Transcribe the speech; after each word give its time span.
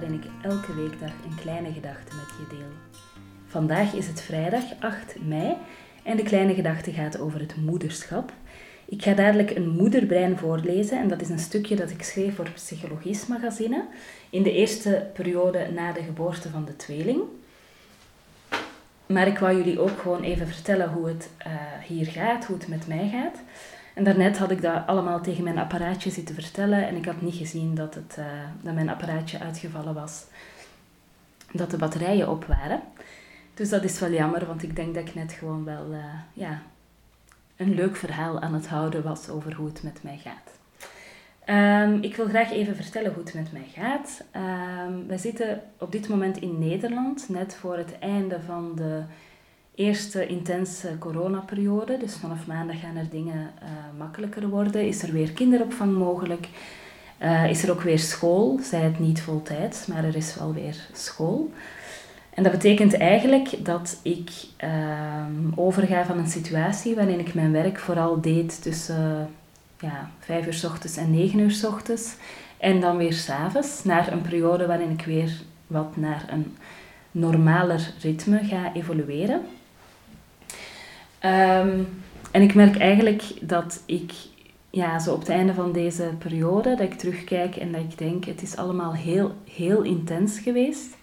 waarin 0.00 0.22
ik 0.22 0.30
elke 0.42 0.74
weekdag 0.74 1.10
een 1.10 1.34
kleine 1.40 1.72
gedachte 1.72 2.16
met 2.16 2.28
je 2.38 2.56
deel. 2.56 2.72
Vandaag 3.46 3.92
is 3.92 4.06
het 4.06 4.20
vrijdag 4.22 4.62
8 4.80 5.14
mei 5.26 5.56
en 6.02 6.16
de 6.16 6.22
kleine 6.22 6.54
gedachte 6.54 6.92
gaat 6.92 7.20
over 7.20 7.40
het 7.40 7.56
moederschap. 7.56 8.32
Ik 8.84 9.02
ga 9.02 9.12
dadelijk 9.14 9.50
een 9.50 9.68
moederbrein 9.68 10.38
voorlezen 10.38 10.98
en 10.98 11.08
dat 11.08 11.20
is 11.20 11.28
een 11.28 11.38
stukje 11.38 11.76
dat 11.76 11.90
ik 11.90 12.02
schreef 12.02 12.34
voor 12.34 12.50
Psychologisch 12.50 13.26
Magazine 13.26 13.84
in 14.30 14.42
de 14.42 14.52
eerste 14.52 15.06
periode 15.12 15.68
na 15.74 15.92
de 15.92 16.02
geboorte 16.02 16.50
van 16.50 16.64
de 16.64 16.76
tweeling. 16.76 17.20
Maar 19.06 19.26
ik 19.26 19.38
wou 19.38 19.56
jullie 19.56 19.80
ook 19.80 19.98
gewoon 20.00 20.22
even 20.22 20.46
vertellen 20.46 20.88
hoe 20.88 21.08
het 21.08 21.28
uh, 21.46 21.52
hier 21.86 22.06
gaat, 22.06 22.44
hoe 22.44 22.56
het 22.56 22.68
met 22.68 22.86
mij 22.86 23.10
gaat. 23.12 23.38
En 23.94 24.04
daarnet 24.04 24.38
had 24.38 24.50
ik 24.50 24.62
dat 24.62 24.86
allemaal 24.86 25.20
tegen 25.20 25.44
mijn 25.44 25.58
apparaatje 25.58 26.10
zitten 26.10 26.34
vertellen 26.34 26.86
en 26.88 26.96
ik 26.96 27.04
had 27.04 27.20
niet 27.20 27.34
gezien 27.34 27.74
dat, 27.74 27.94
het, 27.94 28.16
uh, 28.18 28.24
dat 28.62 28.74
mijn 28.74 28.88
apparaatje 28.88 29.40
uitgevallen 29.40 29.94
was. 29.94 30.24
Dat 31.52 31.70
de 31.70 31.76
batterijen 31.76 32.30
op 32.30 32.44
waren. 32.44 32.80
Dus 33.54 33.68
dat 33.68 33.84
is 33.84 34.00
wel 34.00 34.10
jammer, 34.10 34.46
want 34.46 34.62
ik 34.62 34.76
denk 34.76 34.94
dat 34.94 35.08
ik 35.08 35.14
net 35.14 35.32
gewoon 35.32 35.64
wel 35.64 35.92
uh, 35.92 36.04
ja, 36.32 36.62
een 37.56 37.74
leuk 37.74 37.96
verhaal 37.96 38.40
aan 38.40 38.54
het 38.54 38.66
houden 38.66 39.02
was 39.02 39.28
over 39.28 39.54
hoe 39.54 39.66
het 39.66 39.82
met 39.82 40.02
mij 40.02 40.20
gaat. 40.22 40.52
Um, 41.46 42.02
ik 42.02 42.16
wil 42.16 42.28
graag 42.28 42.50
even 42.50 42.76
vertellen 42.76 43.12
hoe 43.12 43.24
het 43.24 43.34
met 43.34 43.52
mij 43.52 43.68
gaat. 43.74 44.24
Um, 44.86 45.06
wij 45.06 45.18
zitten 45.18 45.62
op 45.78 45.92
dit 45.92 46.08
moment 46.08 46.36
in 46.36 46.58
Nederland, 46.58 47.28
net 47.28 47.54
voor 47.54 47.76
het 47.76 47.98
einde 47.98 48.40
van 48.46 48.72
de 48.74 49.02
eerste 49.74 50.26
intense 50.26 50.98
coronaperiode. 50.98 51.96
Dus 51.98 52.14
vanaf 52.14 52.46
maandag 52.46 52.80
gaan 52.80 52.96
er 52.96 53.08
dingen 53.10 53.50
uh, 53.62 53.68
makkelijker 53.98 54.48
worden. 54.48 54.86
Is 54.86 55.02
er 55.02 55.12
weer 55.12 55.32
kinderopvang 55.32 55.96
mogelijk? 55.96 56.48
Uh, 57.22 57.50
is 57.50 57.62
er 57.62 57.70
ook 57.70 57.82
weer 57.82 57.98
school? 57.98 58.58
Zij 58.62 58.80
het 58.80 58.98
niet 58.98 59.22
voltijds, 59.22 59.86
maar 59.86 60.04
er 60.04 60.16
is 60.16 60.34
wel 60.34 60.52
weer 60.52 60.76
school. 60.92 61.50
En 62.34 62.42
dat 62.42 62.52
betekent 62.52 62.96
eigenlijk 62.96 63.64
dat 63.64 64.00
ik 64.02 64.30
uh, 64.64 65.24
overga 65.54 66.04
van 66.04 66.18
een 66.18 66.28
situatie 66.28 66.94
waarin 66.94 67.18
ik 67.18 67.34
mijn 67.34 67.52
werk 67.52 67.78
vooral 67.78 68.20
deed 68.20 68.62
tussen 68.62 69.28
ja, 69.80 70.10
vijf 70.18 70.46
uur 70.46 70.54
s 70.54 70.64
ochtends 70.64 70.96
en 70.96 71.10
negen 71.10 71.38
uur 71.38 71.50
s 71.50 71.64
ochtends. 71.64 72.14
En 72.58 72.80
dan 72.80 72.96
weer 72.96 73.12
s'avonds, 73.12 73.84
naar 73.84 74.12
een 74.12 74.22
periode 74.22 74.66
waarin 74.66 74.90
ik 74.90 75.04
weer 75.04 75.32
wat 75.66 75.96
naar 75.96 76.24
een 76.30 76.56
normaler 77.10 77.92
ritme 78.00 78.38
ga 78.44 78.74
evolueren. 78.74 79.42
Um, 81.24 81.88
en 82.30 82.42
ik 82.42 82.54
merk 82.54 82.78
eigenlijk 82.78 83.22
dat 83.40 83.82
ik 83.86 84.12
ja, 84.70 84.98
zo 84.98 85.12
op 85.12 85.18
het 85.18 85.28
einde 85.28 85.54
van 85.54 85.72
deze 85.72 86.10
periode, 86.18 86.70
dat 86.70 86.80
ik 86.80 86.94
terugkijk 86.94 87.56
en 87.56 87.72
dat 87.72 87.80
ik 87.80 87.98
denk, 87.98 88.24
het 88.24 88.42
is 88.42 88.56
allemaal 88.56 88.94
heel, 88.94 89.34
heel 89.50 89.82
intens 89.82 90.38
geweest. 90.38 90.96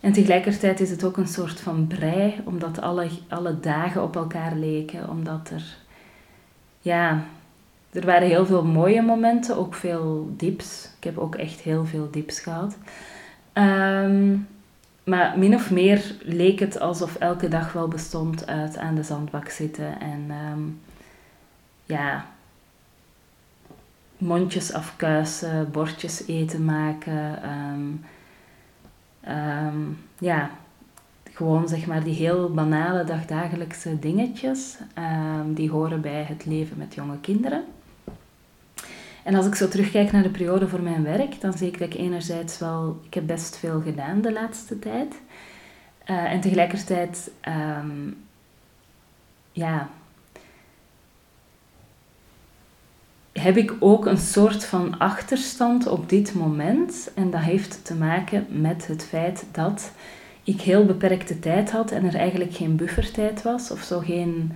En 0.00 0.12
tegelijkertijd 0.12 0.80
is 0.80 0.90
het 0.90 1.04
ook 1.04 1.16
een 1.16 1.28
soort 1.28 1.60
van 1.60 1.86
brei, 1.86 2.34
omdat 2.44 2.80
alle, 2.80 3.08
alle 3.28 3.60
dagen 3.60 4.02
op 4.02 4.16
elkaar 4.16 4.56
leken, 4.56 5.10
omdat 5.10 5.50
er, 5.50 5.76
ja, 6.80 7.24
er 7.92 8.06
waren 8.06 8.28
heel 8.28 8.46
veel 8.46 8.64
mooie 8.64 9.02
momenten, 9.02 9.56
ook 9.56 9.74
veel 9.74 10.30
dips. 10.36 10.90
Ik 10.96 11.04
heb 11.04 11.18
ook 11.18 11.34
echt 11.34 11.60
heel 11.60 11.84
veel 11.84 12.08
dips 12.10 12.40
gehad. 12.40 12.76
Um, 13.52 14.46
maar 15.08 15.38
min 15.38 15.54
of 15.54 15.70
meer 15.70 16.14
leek 16.22 16.58
het 16.58 16.80
alsof 16.80 17.14
elke 17.14 17.48
dag 17.48 17.72
wel 17.72 17.88
bestond 17.88 18.46
uit 18.46 18.76
aan 18.76 18.94
de 18.94 19.02
zandbak 19.02 19.48
zitten 19.48 20.00
en 20.00 20.30
um, 20.52 20.80
ja, 21.84 22.26
mondjes 24.18 24.72
afkuisen, 24.72 25.70
bordjes 25.70 26.26
eten 26.26 26.64
maken. 26.64 27.50
Um, 27.50 28.04
um, 29.28 29.98
ja, 30.18 30.50
gewoon 31.32 31.68
zeg 31.68 31.86
maar 31.86 32.04
die 32.04 32.14
heel 32.14 32.54
banale 32.54 33.04
dagdagelijkse 33.04 33.98
dingetjes, 33.98 34.78
die 35.46 35.70
horen 35.70 36.00
bij 36.00 36.22
het 36.22 36.46
leven 36.46 36.78
met 36.78 36.94
jonge 36.94 37.20
kinderen. 37.20 37.64
En 39.28 39.34
als 39.34 39.46
ik 39.46 39.54
zo 39.54 39.68
terugkijk 39.68 40.12
naar 40.12 40.22
de 40.22 40.28
periode 40.28 40.68
voor 40.68 40.82
mijn 40.82 41.02
werk, 41.02 41.40
dan 41.40 41.52
zie 41.52 41.66
ik 41.66 41.78
dat 41.78 41.88
ik 41.88 41.94
enerzijds 41.94 42.58
wel, 42.58 43.00
ik 43.06 43.14
heb 43.14 43.26
best 43.26 43.56
veel 43.56 43.80
gedaan 43.80 44.20
de 44.20 44.32
laatste 44.32 44.78
tijd. 44.78 45.14
Uh, 46.10 46.32
en 46.32 46.40
tegelijkertijd, 46.40 47.30
um, 47.48 48.16
ja, 49.52 49.88
heb 53.32 53.56
ik 53.56 53.74
ook 53.78 54.06
een 54.06 54.18
soort 54.18 54.64
van 54.64 54.98
achterstand 54.98 55.86
op 55.86 56.08
dit 56.08 56.34
moment. 56.34 57.10
En 57.14 57.30
dat 57.30 57.40
heeft 57.40 57.84
te 57.84 57.94
maken 57.94 58.46
met 58.60 58.86
het 58.86 59.04
feit 59.04 59.46
dat 59.52 59.92
ik 60.42 60.60
heel 60.60 60.84
beperkte 60.84 61.38
tijd 61.38 61.70
had 61.70 61.90
en 61.90 62.04
er 62.04 62.14
eigenlijk 62.14 62.54
geen 62.54 62.76
buffertijd 62.76 63.42
was 63.42 63.70
of 63.70 63.82
zo 63.82 63.98
geen 63.98 64.52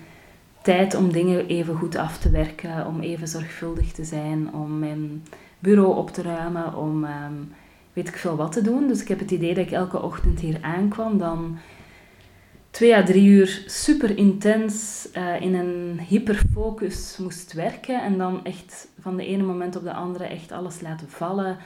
tijd 0.63 0.95
om 0.95 1.13
dingen 1.13 1.47
even 1.47 1.77
goed 1.77 1.97
af 1.97 2.19
te 2.19 2.31
werken, 2.31 2.87
om 2.87 3.01
even 3.01 3.29
zorgvuldig 3.29 3.93
te 3.93 4.05
zijn, 4.05 4.55
om 4.55 4.79
mijn 4.79 5.25
bureau 5.59 5.97
op 5.97 6.11
te 6.11 6.23
ruimen, 6.23 6.77
om 6.77 7.05
um, 7.05 7.53
weet 7.93 8.09
ik 8.09 8.17
veel 8.17 8.37
wat 8.37 8.53
te 8.53 8.63
doen. 8.63 8.89
Dus 8.89 9.01
ik 9.01 9.09
heb 9.09 9.19
het 9.19 9.31
idee 9.31 9.55
dat 9.55 9.67
ik 9.67 9.73
elke 9.73 10.03
ochtend 10.03 10.41
hier 10.41 10.59
aankwam, 10.63 11.19
dan 11.19 11.59
twee 12.71 12.97
à 12.97 13.05
drie 13.05 13.29
uur 13.29 13.63
super 13.67 14.17
intens 14.17 15.09
uh, 15.17 15.41
in 15.41 15.55
een 15.55 16.01
hyperfocus 16.01 17.19
moest 17.19 17.53
werken 17.53 18.03
en 18.03 18.19
dan 18.19 18.45
echt 18.45 18.89
van 19.01 19.17
de 19.17 19.27
ene 19.27 19.43
moment 19.43 19.77
op 19.77 19.83
de 19.83 19.93
andere 19.93 20.25
echt 20.25 20.53
alles 20.53 20.81
laten 20.81 21.09
vallen. 21.09 21.57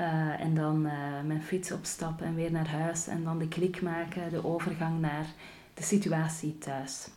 Uh, 0.00 0.40
en 0.40 0.54
dan 0.54 0.86
uh, 0.86 0.92
mijn 1.26 1.42
fiets 1.42 1.72
opstappen 1.72 2.26
en 2.26 2.34
weer 2.34 2.50
naar 2.50 2.68
huis 2.68 3.06
en 3.06 3.24
dan 3.24 3.38
de 3.38 3.48
klik 3.48 3.82
maken, 3.82 4.30
de 4.30 4.46
overgang 4.46 5.00
naar 5.00 5.26
de 5.74 5.82
situatie 5.82 6.58
thuis. 6.58 7.08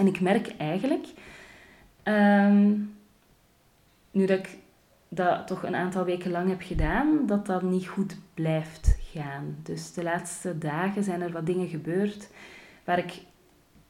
En 0.00 0.06
ik 0.06 0.20
merk 0.20 0.54
eigenlijk, 0.56 1.06
um, 2.04 2.94
nu 4.10 4.26
dat 4.26 4.38
ik 4.38 4.58
dat 5.08 5.46
toch 5.46 5.62
een 5.62 5.74
aantal 5.74 6.04
weken 6.04 6.30
lang 6.30 6.48
heb 6.48 6.60
gedaan, 6.62 7.26
dat 7.26 7.46
dat 7.46 7.62
niet 7.62 7.86
goed 7.86 8.16
blijft 8.34 8.96
gaan. 9.00 9.56
Dus 9.62 9.92
de 9.92 10.02
laatste 10.02 10.58
dagen 10.58 11.04
zijn 11.04 11.20
er 11.20 11.32
wat 11.32 11.46
dingen 11.46 11.68
gebeurd 11.68 12.30
waar 12.84 12.98
ik 12.98 13.22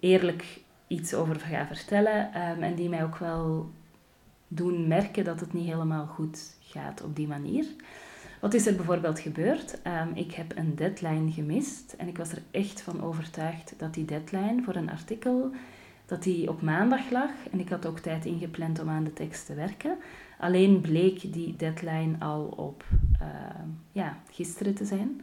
eerlijk 0.01 0.61
iets 0.87 1.15
over 1.15 1.41
ga 1.41 1.67
vertellen 1.67 2.41
um, 2.41 2.63
en 2.63 2.75
die 2.75 2.89
mij 2.89 3.05
ook 3.05 3.17
wel 3.17 3.71
doen 4.49 4.89
merken 4.89 5.25
dat 5.25 5.41
het 5.41 5.53
niet 5.53 5.67
helemaal 5.67 6.07
goed 6.07 6.57
gaat 6.61 7.03
op 7.03 7.17
die 7.17 7.29
manier. 7.29 7.67
Wat 8.41 8.55
is 8.55 8.67
er 8.67 8.77
bijvoorbeeld 8.77 9.21
gebeurd? 9.21 9.79
Um, 9.87 10.15
ik 10.15 10.33
heb 10.33 10.57
een 10.57 10.75
deadline 10.75 11.33
gemist 11.33 11.95
en 11.99 12.09
ik 12.09 12.17
was 12.17 12.33
er 12.33 12.43
echt 12.51 12.83
van 12.83 13.03
overtuigd 13.03 13.75
dat 13.77 13.95
die 13.95 14.05
deadline 14.05 14.63
voor 14.63 14.75
een 14.75 14.91
artikel 14.91 15.53
dat 16.11 16.23
die 16.23 16.49
op 16.49 16.63
maandag 16.63 17.11
lag 17.11 17.31
en 17.53 17.61
ik 17.61 17.69
had 17.69 17.87
ook 17.87 17.99
tijd 17.99 18.25
ingepland 18.25 18.81
om 18.81 18.89
aan 18.89 19.05
de 19.05 19.13
tekst 19.13 19.47
te 19.47 19.55
werken. 19.55 19.97
Alleen 20.39 20.81
bleek 20.81 21.33
die 21.33 21.57
deadline 21.57 22.15
al 22.19 22.45
op 22.45 22.85
uh, 23.23 23.29
ja, 23.93 24.17
gisteren 24.31 24.75
te 24.75 24.85
zijn. 24.85 25.23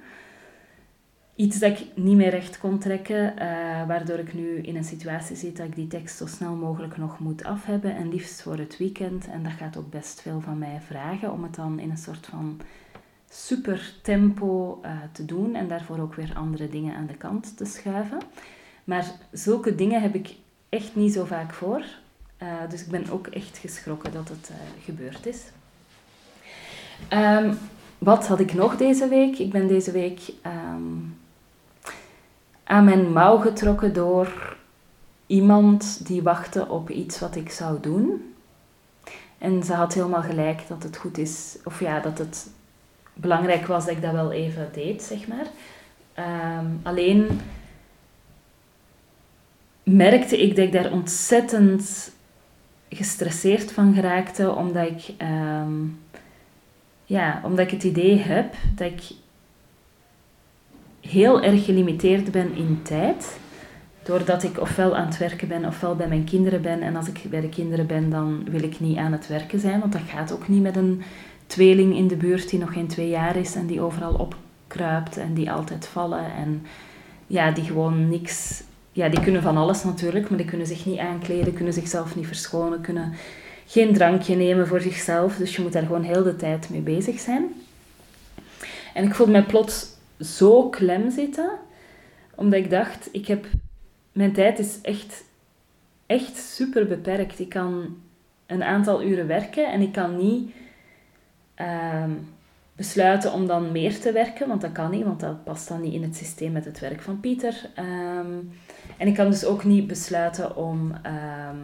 Iets 1.35 1.59
dat 1.59 1.79
ik 1.79 1.85
niet 1.95 2.15
meer 2.15 2.29
recht 2.29 2.59
kon 2.59 2.79
trekken, 2.79 3.33
uh, 3.33 3.41
waardoor 3.87 4.17
ik 4.17 4.33
nu 4.33 4.57
in 4.57 4.75
een 4.75 4.83
situatie 4.83 5.35
zit 5.35 5.57
dat 5.57 5.67
ik 5.67 5.75
die 5.75 5.87
tekst 5.87 6.17
zo 6.17 6.25
snel 6.25 6.55
mogelijk 6.55 6.97
nog 6.97 7.19
moet 7.19 7.43
af 7.43 7.65
hebben 7.65 7.95
en 7.95 8.09
liefst 8.09 8.41
voor 8.41 8.57
het 8.57 8.77
weekend. 8.77 9.27
En 9.27 9.43
dat 9.43 9.51
gaat 9.51 9.77
ook 9.77 9.89
best 9.89 10.21
veel 10.21 10.41
van 10.41 10.57
mij 10.57 10.79
vragen 10.85 11.31
om 11.31 11.43
het 11.43 11.55
dan 11.55 11.79
in 11.79 11.89
een 11.89 11.97
soort 11.97 12.25
van 12.25 12.59
super 13.29 13.93
tempo 14.01 14.81
uh, 14.85 14.91
te 15.11 15.25
doen 15.25 15.55
en 15.55 15.67
daarvoor 15.67 15.99
ook 15.99 16.15
weer 16.15 16.31
andere 16.35 16.69
dingen 16.69 16.95
aan 16.95 17.07
de 17.07 17.17
kant 17.17 17.57
te 17.57 17.65
schuiven. 17.65 18.19
Maar 18.83 19.11
zulke 19.31 19.75
dingen 19.75 20.01
heb 20.01 20.15
ik 20.15 20.35
echt 20.69 20.95
niet 20.95 21.13
zo 21.13 21.25
vaak 21.25 21.53
voor. 21.53 21.83
Uh, 22.43 22.47
dus 22.69 22.81
ik 22.81 22.87
ben 22.87 23.09
ook 23.09 23.27
echt 23.27 23.57
geschrokken 23.57 24.13
dat 24.13 24.29
het 24.29 24.49
uh, 24.51 24.57
gebeurd 24.83 25.25
is. 25.25 25.41
Um, 27.13 27.57
wat 27.97 28.27
had 28.27 28.39
ik 28.39 28.53
nog 28.53 28.77
deze 28.77 29.07
week? 29.07 29.37
Ik 29.37 29.51
ben 29.51 29.67
deze 29.67 29.91
week 29.91 30.19
um, 30.45 31.17
aan 32.63 32.85
mijn 32.85 33.11
mouw 33.11 33.37
getrokken 33.37 33.93
door 33.93 34.55
iemand 35.25 36.05
die 36.07 36.21
wachtte 36.21 36.67
op 36.67 36.89
iets 36.89 37.19
wat 37.19 37.35
ik 37.35 37.49
zou 37.49 37.79
doen. 37.79 38.33
En 39.37 39.63
ze 39.63 39.73
had 39.73 39.93
helemaal 39.93 40.21
gelijk 40.21 40.61
dat 40.67 40.83
het 40.83 40.97
goed 40.97 41.17
is, 41.17 41.57
of 41.63 41.79
ja, 41.79 41.99
dat 41.99 42.17
het 42.17 42.49
belangrijk 43.13 43.65
was 43.65 43.85
dat 43.85 43.95
ik 43.95 44.01
dat 44.01 44.11
wel 44.11 44.31
even 44.31 44.69
deed, 44.73 45.01
zeg 45.01 45.27
maar. 45.27 45.47
Um, 46.59 46.79
alleen 46.83 47.41
merkte 49.87 50.41
ik 50.41 50.55
dat 50.55 50.65
ik 50.65 50.71
daar 50.71 50.91
ontzettend 50.91 52.11
gestresseerd 52.89 53.71
van 53.71 53.93
geraakte, 53.93 54.55
omdat 54.55 54.87
ik, 54.87 55.13
um, 55.61 55.99
ja, 57.05 57.41
omdat 57.43 57.65
ik 57.65 57.71
het 57.71 57.83
idee 57.83 58.17
heb 58.17 58.53
dat 58.75 58.87
ik 58.87 59.01
heel 61.01 61.41
erg 61.41 61.65
gelimiteerd 61.65 62.31
ben 62.31 62.55
in 62.55 62.79
tijd. 62.83 63.39
Doordat 64.03 64.43
ik 64.43 64.59
ofwel 64.59 64.95
aan 64.95 65.05
het 65.05 65.17
werken 65.17 65.47
ben 65.47 65.65
ofwel 65.65 65.95
bij 65.95 66.07
mijn 66.07 66.23
kinderen 66.23 66.61
ben. 66.61 66.81
En 66.81 66.95
als 66.95 67.07
ik 67.07 67.21
bij 67.29 67.41
de 67.41 67.49
kinderen 67.49 67.87
ben, 67.87 68.09
dan 68.09 68.43
wil 68.49 68.63
ik 68.63 68.79
niet 68.79 68.97
aan 68.97 69.11
het 69.11 69.27
werken 69.27 69.59
zijn, 69.59 69.79
want 69.79 69.91
dat 69.91 70.01
gaat 70.07 70.31
ook 70.31 70.47
niet 70.47 70.61
met 70.61 70.75
een 70.75 71.01
tweeling 71.47 71.95
in 71.95 72.07
de 72.07 72.15
buurt 72.15 72.49
die 72.49 72.59
nog 72.59 72.73
geen 72.73 72.87
twee 72.87 73.09
jaar 73.09 73.35
is 73.35 73.55
en 73.55 73.65
die 73.65 73.81
overal 73.81 74.13
opkruipt 74.13 75.17
en 75.17 75.33
die 75.33 75.51
altijd 75.51 75.87
vallen. 75.87 76.33
En 76.33 76.65
ja, 77.27 77.51
die 77.51 77.63
gewoon 77.63 78.09
niks... 78.09 78.63
Ja, 78.97 79.09
die 79.09 79.21
kunnen 79.21 79.41
van 79.41 79.57
alles 79.57 79.83
natuurlijk, 79.83 80.29
maar 80.29 80.37
die 80.37 80.47
kunnen 80.47 80.67
zich 80.67 80.85
niet 80.85 80.99
aankleden, 80.99 81.53
kunnen 81.53 81.73
zichzelf 81.73 82.15
niet 82.15 82.27
verschonen, 82.27 82.81
kunnen 82.81 83.13
geen 83.65 83.93
drankje 83.93 84.35
nemen 84.35 84.67
voor 84.67 84.81
zichzelf. 84.81 85.35
Dus 85.35 85.55
je 85.55 85.61
moet 85.61 85.73
daar 85.73 85.85
gewoon 85.85 86.03
heel 86.03 86.23
de 86.23 86.35
tijd 86.35 86.69
mee 86.69 86.81
bezig 86.81 87.19
zijn. 87.19 87.53
En 88.93 89.03
ik 89.03 89.15
voelde 89.15 89.31
mij 89.31 89.43
plots 89.43 89.87
zo 90.19 90.69
klem 90.69 91.11
zitten, 91.11 91.49
omdat 92.35 92.59
ik 92.59 92.69
dacht, 92.69 93.09
ik 93.11 93.27
heb, 93.27 93.45
mijn 94.11 94.33
tijd 94.33 94.59
is 94.59 94.81
echt, 94.81 95.23
echt 96.05 96.37
super 96.37 96.87
beperkt. 96.87 97.39
Ik 97.39 97.49
kan 97.49 97.97
een 98.45 98.63
aantal 98.63 99.03
uren 99.03 99.27
werken 99.27 99.71
en 99.71 99.81
ik 99.81 99.91
kan 99.91 100.17
niet 100.17 100.51
ehm, 101.55 102.11
besluiten 102.75 103.33
om 103.33 103.47
dan 103.47 103.71
meer 103.71 103.99
te 103.99 104.11
werken, 104.11 104.47
want 104.47 104.61
dat 104.61 104.71
kan 104.71 104.91
niet, 104.91 105.03
want 105.03 105.19
dat 105.19 105.43
past 105.43 105.67
dan 105.67 105.81
niet 105.81 105.93
in 105.93 106.03
het 106.03 106.15
systeem 106.15 106.51
met 106.51 106.65
het 106.65 106.79
werk 106.79 107.01
van 107.01 107.19
Pieter. 107.19 107.69
Ehm, 107.75 108.35
en 108.97 109.07
ik 109.07 109.13
kan 109.13 109.29
dus 109.29 109.45
ook 109.45 109.63
niet 109.63 109.87
besluiten 109.87 110.55
om, 110.55 110.91
ehm, 111.03 111.57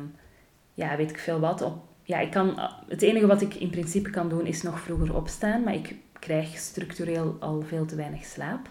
ja, 0.74 0.96
weet 0.96 1.10
ik 1.10 1.20
veel 1.20 1.40
wat, 1.40 1.62
op, 1.62 1.78
ja, 2.04 2.20
ik 2.20 2.32
kan, 2.32 2.54
het 2.88 3.02
enige 3.02 3.28
wat 3.28 3.42
ik 3.42 3.56
in 3.56 3.70
principe 3.70 4.10
kan 4.10 4.30
doen 4.30 4.46
is 4.46 4.62
nog 4.62 4.80
vroeger 4.80 5.16
opstaan, 5.16 5.64
maar 5.64 5.74
ik 5.74 5.96
krijg 6.20 6.58
structureel 6.58 7.38
al 7.40 7.62
veel 7.62 7.86
te 7.86 7.96
weinig 7.96 8.26
slaap. 8.26 8.70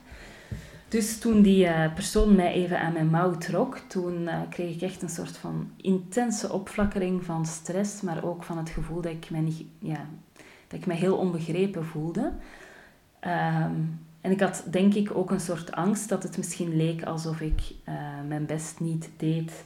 Dus 0.88 1.19
toen 1.19 1.43
die 1.43 1.66
uh, 1.66 1.94
persoon 1.94 2.34
mij 2.34 2.52
even 2.52 2.81
aan 2.81 2.93
mijn 2.93 3.06
mouw 3.06 3.38
trok, 3.38 3.76
toen 3.76 4.22
uh, 4.22 4.40
kreeg 4.50 4.75
ik 4.75 4.82
echt 4.82 5.02
een 5.02 5.08
soort 5.08 5.37
van 5.37 5.70
intense 5.76 6.52
opflakkering 6.52 7.25
van 7.25 7.46
stress, 7.46 8.00
maar 8.00 8.25
ook 8.25 8.43
van 8.43 8.58
het 8.58 8.70
gevoel 8.70 9.00
dat 9.00 9.12
ik 9.12 9.31
me, 9.31 9.38
niet, 9.38 9.64
ja, 9.78 10.06
dat 10.69 10.81
ik 10.81 10.87
me 10.87 10.94
heel 10.94 11.16
onbegrepen 11.16 11.84
voelde. 11.84 12.32
Um, 13.26 14.00
en 14.22 14.30
ik 14.30 14.40
had 14.40 14.64
denk 14.70 14.94
ik 14.94 15.16
ook 15.16 15.30
een 15.30 15.40
soort 15.40 15.72
angst 15.72 16.08
dat 16.08 16.22
het 16.22 16.36
misschien 16.36 16.76
leek 16.76 17.02
alsof 17.02 17.40
ik 17.40 17.60
uh, 17.88 17.94
mijn 18.28 18.46
best 18.46 18.80
niet 18.80 19.10
deed. 19.16 19.64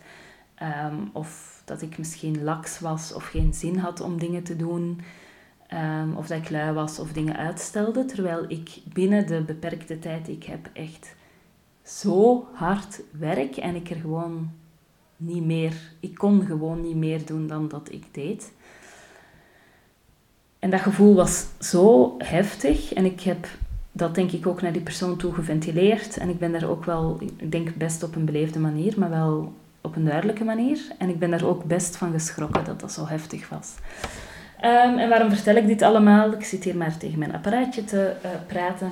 Um, 0.63 1.11
of 1.13 1.63
dat 1.65 1.83
ik 1.83 1.99
misschien 1.99 2.45
laks 2.45 2.81
was 2.81 3.13
of 3.13 3.25
geen 3.25 3.55
zin 3.55 3.79
had 3.79 4.01
om 4.01 4.19
dingen 4.19 4.43
te 4.43 4.57
doen. 4.57 5.01
Um, 5.73 6.17
of 6.17 6.27
dat 6.27 6.39
ik 6.39 6.51
lui 6.51 6.73
was 6.73 6.99
of 6.99 7.13
dingen 7.13 7.37
uitstelde. 7.37 8.05
Terwijl 8.05 8.45
ik 8.49 8.79
binnen 8.93 9.27
de 9.27 9.43
beperkte 9.43 9.99
tijd 9.99 10.29
ik 10.29 10.45
heb 10.45 10.71
echt 10.73 11.15
zo 11.83 12.49
hard 12.53 13.01
werk 13.11 13.57
en 13.57 13.75
ik 13.75 13.91
er 13.91 13.97
gewoon 13.97 14.51
niet 15.17 15.45
meer, 15.45 15.75
ik 16.01 16.15
kon 16.15 16.47
gewoon 16.47 16.81
niet 16.81 16.97
meer 16.97 17.27
doen 17.27 17.47
dan 17.47 17.69
dat 17.69 17.93
ik 17.93 18.15
deed. 18.15 18.53
En 20.59 20.71
dat 20.71 20.81
gevoel 20.81 21.15
was 21.15 21.47
zo 21.59 22.15
heftig 22.19 22.93
en 22.93 23.05
ik 23.05 23.21
heb 23.21 23.49
dat 23.97 24.15
denk 24.15 24.33
ik 24.33 24.47
ook 24.47 24.63
naar 24.63 24.73
die 24.73 24.83
persoon 24.83 25.17
toe 25.17 25.35
geventileerd. 25.35 26.17
En 26.17 26.29
ik 26.29 26.39
ben 26.39 26.53
daar 26.53 26.69
ook 26.69 26.85
wel, 26.85 27.19
ik 27.37 27.53
denk 27.53 27.75
best 27.75 28.03
op 28.03 28.17
een 28.17 28.25
beleefde 28.25 28.59
manier, 28.59 28.95
maar 28.97 29.11
wel 29.11 29.53
op 29.81 29.97
een 29.97 30.05
duidelijke 30.05 30.45
manier. 30.45 30.79
En 30.99 31.09
ik 31.09 31.19
ben 31.19 31.31
daar 31.31 31.45
ook 31.45 31.65
best 31.65 31.97
van 31.97 32.13
geschrokken 32.13 32.65
dat 32.65 32.81
dat 32.81 32.93
zo 32.93 33.07
heftig 33.07 33.49
was. 33.49 33.75
Um, 34.65 34.99
en 34.99 35.09
waarom 35.09 35.31
vertel 35.31 35.57
ik 35.57 35.67
dit 35.67 35.83
allemaal? 35.83 36.33
Ik 36.33 36.45
zit 36.45 36.65
hier 36.65 36.77
maar 36.77 36.97
tegen 36.97 37.19
mijn 37.19 37.35
apparaatje 37.35 37.85
te 37.85 38.13
uh, 38.25 38.31
praten. 38.47 38.91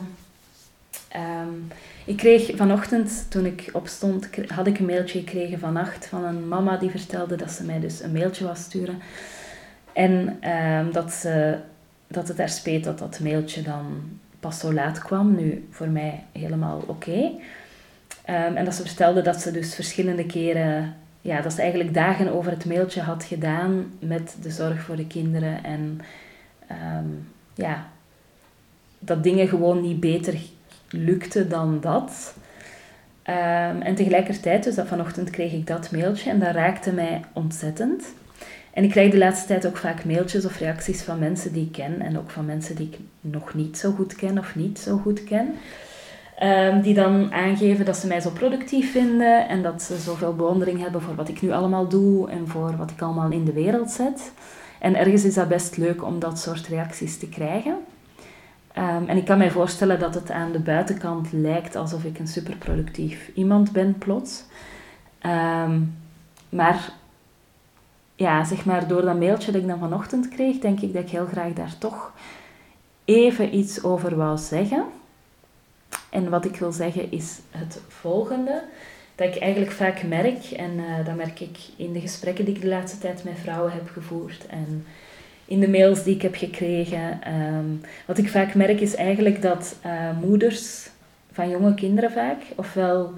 Um, 1.17 1.69
ik 2.05 2.17
kreeg 2.17 2.51
vanochtend, 2.57 3.27
toen 3.29 3.47
ik 3.47 3.71
opstond, 3.73 4.29
had 4.49 4.67
ik 4.67 4.79
een 4.79 4.87
mailtje 4.87 5.19
gekregen 5.19 5.59
vannacht 5.59 6.07
van 6.07 6.25
een 6.25 6.49
mama 6.49 6.77
die 6.77 6.91
vertelde 6.91 7.37
dat 7.37 7.51
ze 7.51 7.65
mij 7.65 7.81
dus 7.81 8.03
een 8.03 8.13
mailtje 8.13 8.45
was 8.45 8.61
sturen. 8.61 8.99
En 9.93 10.39
um, 10.51 10.93
dat, 10.93 11.13
ze, 11.13 11.59
dat 12.07 12.29
het 12.29 12.39
haar 12.39 12.49
speet 12.49 12.85
dat 12.85 12.99
dat 12.99 13.21
mailtje 13.21 13.63
dan 13.63 14.03
pas 14.45 14.59
zo 14.59 14.73
laat 14.73 14.99
kwam. 14.99 15.35
Nu, 15.35 15.69
voor 15.71 15.89
mij 15.89 16.25
helemaal 16.33 16.83
oké. 16.87 17.19
Um, 18.29 18.57
en 18.57 18.65
dat 18.65 18.75
ze 18.75 18.83
vertelde 18.83 19.23
dat 19.23 19.41
ze 19.41 19.51
dus 19.51 19.75
verschillende 19.75 20.27
keren, 20.27 20.97
ja, 21.21 21.41
dat 21.41 21.53
ze 21.53 21.61
eigenlijk 21.61 21.95
dagen 21.95 22.33
over 22.33 22.51
het 22.51 22.65
mailtje 22.65 23.01
had 23.01 23.25
gedaan 23.25 23.93
met 23.99 24.37
de 24.43 24.51
zorg 24.51 24.81
voor 24.81 24.97
de 24.97 25.07
kinderen. 25.07 25.65
En 25.65 26.01
um, 26.71 27.29
ja, 27.55 27.87
dat 28.99 29.23
dingen 29.23 29.49
gewoon 29.49 29.81
niet 29.81 30.01
beter 30.01 30.35
lukte 30.89 31.47
dan 31.47 31.81
dat. 31.81 32.35
Um, 33.27 33.83
en 33.83 33.95
tegelijkertijd, 33.95 34.65
dus 34.65 34.75
dat 34.75 34.87
vanochtend 34.87 35.31
kreeg 35.31 35.53
ik 35.53 35.67
dat 35.67 35.91
mailtje 35.91 36.31
en 36.31 36.39
dat 36.39 36.55
raakte 36.55 36.93
mij 36.93 37.21
ontzettend. 37.33 38.05
En 38.75 38.85
ik 38.85 38.91
krijg 38.91 39.11
de 39.11 39.19
laatste 39.19 39.47
tijd 39.47 39.67
ook 39.67 39.77
vaak 39.77 40.05
mailtjes 40.05 40.45
of 40.45 40.59
reacties 40.59 41.03
van 41.03 41.19
mensen 41.19 41.53
die 41.53 41.65
ik 41.65 41.73
ken 41.73 42.01
en 42.01 42.19
ook 42.19 42.31
van 42.31 42.45
mensen 42.45 42.77
die 42.77 42.89
ik 42.93 42.99
nog 43.21 43.55
niet 43.55 43.79
zo 43.79 43.93
goed 43.93 44.15
ken 44.15 44.39
of 44.39 44.55
niet 44.55 44.79
zo 44.79 44.97
goed 44.97 45.25
ken. 45.25 45.55
Um, 46.43 46.81
die 46.81 46.95
dan 46.95 47.33
aangeven 47.33 47.85
dat 47.85 47.97
ze 47.97 48.07
mij 48.07 48.21
zo 48.21 48.31
productief 48.31 48.93
vinden 48.93 49.49
en 49.49 49.63
dat 49.63 49.83
ze 49.83 49.97
zoveel 49.97 50.35
bewondering 50.35 50.81
hebben 50.83 51.03
voor 51.03 51.15
wat 51.15 51.29
ik 51.29 51.43
nu 51.43 51.53
allemaal 51.53 51.89
doe 51.89 52.31
en 52.31 52.49
voor 52.49 52.77
wat 52.77 52.91
ik 52.91 53.03
allemaal 53.03 53.31
in 53.31 53.45
de 53.45 53.53
wereld 53.53 53.91
zet. 53.91 54.33
En 54.81 54.97
ergens 54.97 55.25
is 55.25 55.35
dat 55.35 55.49
best 55.49 55.77
leuk 55.77 56.05
om 56.05 56.19
dat 56.19 56.39
soort 56.39 56.67
reacties 56.67 57.19
te 57.19 57.29
krijgen. 57.29 57.77
Um, 58.79 59.09
en 59.09 59.17
ik 59.17 59.25
kan 59.25 59.39
mij 59.39 59.51
voorstellen 59.51 59.99
dat 59.99 60.15
het 60.15 60.31
aan 60.31 60.53
de 60.53 60.59
buitenkant 60.59 61.33
lijkt 61.33 61.77
alsof 61.77 62.05
ik 62.05 62.19
een 62.19 62.29
superproductief 62.29 63.31
iemand 63.35 63.73
ben 63.73 63.99
plots. 63.99 64.45
Um, 65.27 65.95
maar 66.49 66.93
ja, 68.15 68.45
zeg 68.45 68.65
maar 68.65 68.89
door 68.89 69.03
dat 69.03 69.19
mailtje 69.19 69.53
dat 69.53 69.61
ik 69.61 69.69
dan 69.69 69.79
vanochtend 69.79 70.29
kreeg, 70.29 70.59
denk 70.59 70.81
ik 70.81 70.93
dat 70.93 71.03
ik 71.03 71.11
heel 71.11 71.27
graag 71.27 71.53
daar 71.53 71.79
toch 71.79 72.13
even 73.05 73.55
iets 73.55 73.83
over 73.83 74.17
wou 74.17 74.39
zeggen. 74.39 74.85
En 76.11 76.29
wat 76.31 76.45
ik 76.45 76.57
wil 76.57 76.73
zeggen 76.73 77.11
is 77.11 77.39
het 77.51 77.81
volgende. 77.89 78.63
Dat 79.15 79.35
ik 79.35 79.43
eigenlijk 79.43 79.73
vaak 79.73 80.03
merk, 80.03 80.45
en 80.45 80.71
uh, 80.71 81.05
dat 81.05 81.15
merk 81.15 81.41
ik 81.41 81.59
in 81.77 81.93
de 81.93 82.01
gesprekken 82.01 82.45
die 82.45 82.55
ik 82.55 82.61
de 82.61 82.69
laatste 82.69 82.99
tijd 82.99 83.25
met 83.25 83.39
vrouwen 83.43 83.73
heb 83.73 83.89
gevoerd 83.89 84.47
en 84.47 84.87
in 85.45 85.61
de 85.61 85.69
mails 85.69 86.03
die 86.03 86.15
ik 86.15 86.23
heb 86.23 86.35
gekregen. 86.35 87.35
Um, 87.35 87.81
wat 88.07 88.19
ik 88.19 88.29
vaak 88.29 88.55
merk 88.55 88.81
is 88.81 88.95
eigenlijk 88.95 89.43
dat 89.43 89.77
uh, 89.87 90.19
moeders 90.21 90.89
van 91.33 91.49
jonge 91.49 91.75
kinderen 91.75 92.13
vaak, 92.13 92.43
ofwel 92.57 93.13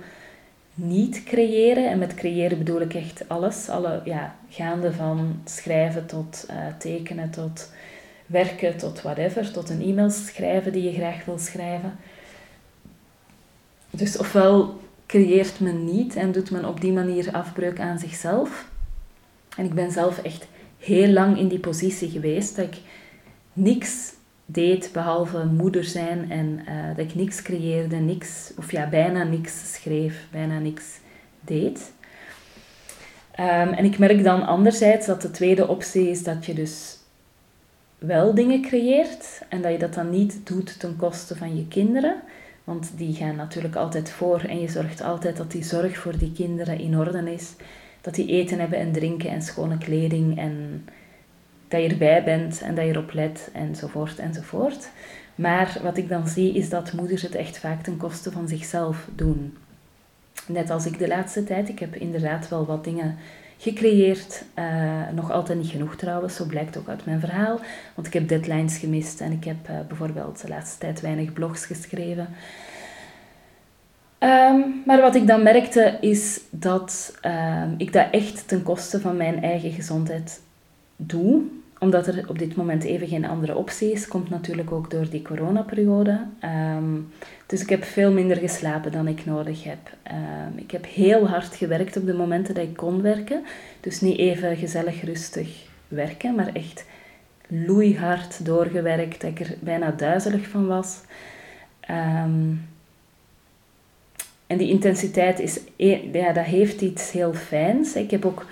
niet 0.78 1.22
creëren, 1.24 1.90
en 1.90 1.98
met 1.98 2.14
creëren 2.14 2.58
bedoel 2.58 2.80
ik 2.80 2.94
echt 2.94 3.28
alles, 3.28 3.68
alle, 3.68 4.00
ja, 4.04 4.36
gaande 4.48 4.92
van 4.92 5.40
schrijven 5.44 6.06
tot 6.06 6.46
uh, 6.50 6.56
tekenen, 6.78 7.30
tot 7.30 7.70
werken, 8.26 8.76
tot 8.76 9.02
whatever, 9.02 9.52
tot 9.52 9.70
een 9.70 9.82
e-mail 9.82 10.10
schrijven 10.10 10.72
die 10.72 10.82
je 10.82 10.92
graag 10.92 11.24
wil 11.24 11.38
schrijven. 11.38 11.98
Dus 13.90 14.18
ofwel 14.18 14.80
creëert 15.06 15.60
men 15.60 15.84
niet 15.84 16.16
en 16.16 16.32
doet 16.32 16.50
men 16.50 16.64
op 16.64 16.80
die 16.80 16.92
manier 16.92 17.32
afbreuk 17.32 17.80
aan 17.80 17.98
zichzelf. 17.98 18.68
En 19.56 19.64
ik 19.64 19.74
ben 19.74 19.90
zelf 19.90 20.18
echt 20.18 20.46
heel 20.78 21.08
lang 21.08 21.38
in 21.38 21.48
die 21.48 21.58
positie 21.58 22.10
geweest 22.10 22.56
dat 22.56 22.64
ik 22.64 22.76
niks 23.52 24.12
deed 24.46 24.90
behalve 24.92 25.44
moeder 25.44 25.84
zijn 25.84 26.30
en 26.30 26.60
uh, 26.68 26.96
dat 26.96 27.04
ik 27.04 27.14
niks 27.14 27.42
creëerde, 27.42 27.96
niks, 27.96 28.52
of 28.58 28.72
ja, 28.72 28.88
bijna 28.88 29.22
niks 29.22 29.72
schreef, 29.72 30.26
bijna 30.30 30.58
niks 30.58 30.84
deed. 31.40 31.92
Um, 33.40 33.72
en 33.72 33.84
ik 33.84 33.98
merk 33.98 34.24
dan 34.24 34.46
anderzijds 34.46 35.06
dat 35.06 35.22
de 35.22 35.30
tweede 35.30 35.68
optie 35.68 36.10
is 36.10 36.22
dat 36.22 36.46
je 36.46 36.54
dus 36.54 36.98
wel 37.98 38.34
dingen 38.34 38.62
creëert 38.62 39.42
en 39.48 39.62
dat 39.62 39.72
je 39.72 39.78
dat 39.78 39.94
dan 39.94 40.10
niet 40.10 40.40
doet 40.46 40.80
ten 40.80 40.96
koste 40.96 41.36
van 41.36 41.56
je 41.56 41.68
kinderen. 41.68 42.16
Want 42.64 42.92
die 42.96 43.14
gaan 43.14 43.36
natuurlijk 43.36 43.76
altijd 43.76 44.10
voor 44.10 44.40
en 44.40 44.60
je 44.60 44.68
zorgt 44.68 45.02
altijd 45.02 45.36
dat 45.36 45.50
die 45.50 45.64
zorg 45.64 45.98
voor 45.98 46.18
die 46.18 46.32
kinderen 46.32 46.78
in 46.78 46.98
orde 46.98 47.32
is. 47.32 47.52
Dat 48.00 48.14
die 48.14 48.28
eten 48.28 48.60
hebben 48.60 48.78
en 48.78 48.92
drinken 48.92 49.30
en 49.30 49.42
schone 49.42 49.78
kleding 49.78 50.38
en 50.38 50.84
dat 51.68 51.82
je 51.82 51.88
erbij 51.88 52.24
bent 52.24 52.60
en 52.60 52.74
dat 52.74 52.84
je 52.84 52.90
erop 52.90 53.12
let 53.12 53.50
enzovoort 53.52 54.18
enzovoort. 54.18 54.88
Maar 55.34 55.78
wat 55.82 55.96
ik 55.96 56.08
dan 56.08 56.28
zie 56.28 56.54
is 56.54 56.68
dat 56.68 56.92
moeders 56.92 57.22
het 57.22 57.34
echt 57.34 57.58
vaak 57.58 57.82
ten 57.82 57.96
koste 57.96 58.32
van 58.32 58.48
zichzelf 58.48 59.08
doen. 59.14 59.56
Net 60.46 60.70
als 60.70 60.86
ik 60.86 60.98
de 60.98 61.08
laatste 61.08 61.44
tijd. 61.44 61.68
Ik 61.68 61.78
heb 61.78 61.96
inderdaad 61.96 62.48
wel 62.48 62.66
wat 62.66 62.84
dingen 62.84 63.16
gecreëerd. 63.58 64.44
Uh, 64.58 65.08
nog 65.14 65.30
altijd 65.30 65.58
niet 65.58 65.70
genoeg 65.70 65.96
trouwens, 65.96 66.36
zo 66.36 66.44
blijkt 66.44 66.76
ook 66.76 66.88
uit 66.88 67.04
mijn 67.04 67.20
verhaal. 67.20 67.60
Want 67.94 68.06
ik 68.06 68.12
heb 68.12 68.28
deadlines 68.28 68.78
gemist 68.78 69.20
en 69.20 69.32
ik 69.32 69.44
heb 69.44 69.68
uh, 69.70 69.76
bijvoorbeeld 69.88 70.40
de 70.40 70.48
laatste 70.48 70.78
tijd 70.78 71.00
weinig 71.00 71.32
blogs 71.32 71.66
geschreven. 71.66 72.28
Um, 74.18 74.82
maar 74.86 75.00
wat 75.00 75.14
ik 75.14 75.26
dan 75.26 75.42
merkte 75.42 75.98
is 76.00 76.40
dat 76.50 77.18
um, 77.22 77.74
ik 77.76 77.92
dat 77.92 78.06
echt 78.10 78.48
ten 78.48 78.62
koste 78.62 79.00
van 79.00 79.16
mijn 79.16 79.42
eigen 79.42 79.70
gezondheid 79.70 80.40
doe. 80.96 81.42
Omdat 81.78 82.06
er 82.06 82.24
op 82.28 82.38
dit 82.38 82.56
moment 82.56 82.84
even 82.84 83.08
geen 83.08 83.26
andere 83.26 83.56
optie 83.56 83.92
is. 83.92 84.08
Komt 84.08 84.30
natuurlijk 84.30 84.72
ook 84.72 84.90
door 84.90 85.08
die 85.10 85.22
coronaperiode. 85.22 86.20
Um, 86.76 87.08
dus 87.46 87.62
ik 87.62 87.68
heb 87.68 87.84
veel 87.84 88.12
minder 88.12 88.36
geslapen 88.36 88.92
dan 88.92 89.08
ik 89.08 89.24
nodig 89.24 89.64
heb. 89.64 89.78
Um, 90.12 90.58
ik 90.58 90.70
heb 90.70 90.86
heel 90.86 91.28
hard 91.28 91.56
gewerkt 91.56 91.96
op 91.96 92.06
de 92.06 92.14
momenten 92.14 92.54
dat 92.54 92.64
ik 92.64 92.76
kon 92.76 93.02
werken. 93.02 93.44
Dus 93.80 94.00
niet 94.00 94.18
even 94.18 94.56
gezellig 94.56 95.04
rustig 95.04 95.66
werken, 95.88 96.34
maar 96.34 96.50
echt 96.52 96.84
loeihard 97.48 98.44
doorgewerkt, 98.44 99.20
dat 99.20 99.30
ik 99.30 99.40
er 99.40 99.54
bijna 99.60 99.90
duizelig 99.90 100.48
van 100.48 100.66
was. 100.66 101.00
Ehm, 101.80 102.54
en 104.46 104.56
die 104.58 104.68
intensiteit 104.68 105.40
is, 105.40 105.60
e- 105.76 106.10
ja, 106.12 106.32
dat 106.32 106.44
heeft 106.44 106.80
iets 106.80 107.10
heel 107.10 107.34
fijns. 107.34 107.94
Ik 107.94 108.10
heb 108.10 108.24
ook 108.24 108.46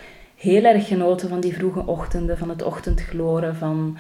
heel 0.44 0.64
erg 0.64 0.86
genoten 0.86 1.28
van 1.28 1.40
die 1.40 1.54
vroege 1.54 1.86
ochtenden, 1.86 2.38
van 2.38 2.48
het 2.48 2.62
ochtendgloren, 2.62 3.56
van 3.56 3.96